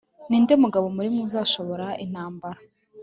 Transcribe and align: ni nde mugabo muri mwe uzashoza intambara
ni 0.29 0.37
nde 0.43 0.53
mugabo 0.63 0.85
muri 0.95 1.07
mwe 1.13 1.21
uzashoza 1.27 1.87
intambara 2.05 2.59